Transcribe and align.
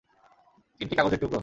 তিনটি 0.81 0.95
কাগজের 0.97 1.19
টুকরো। 1.21 1.39